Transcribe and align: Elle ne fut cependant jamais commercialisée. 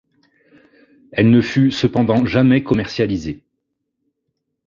Elle 1.11 1.29
ne 1.29 1.41
fut 1.41 1.69
cependant 1.69 2.25
jamais 2.25 2.63
commercialisée. 2.63 3.43